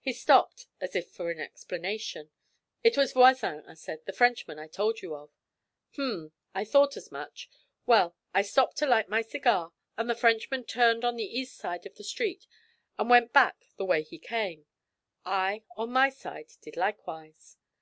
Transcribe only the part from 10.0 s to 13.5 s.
the Frenchman turned on the east side of the street and went